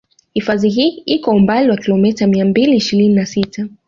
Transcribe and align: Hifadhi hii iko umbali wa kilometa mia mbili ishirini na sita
Hifadhi 0.33 0.69
hii 0.69 0.89
iko 1.05 1.31
umbali 1.31 1.69
wa 1.69 1.77
kilometa 1.77 2.27
mia 2.27 2.45
mbili 2.45 2.75
ishirini 2.75 3.15
na 3.15 3.25
sita 3.25 3.67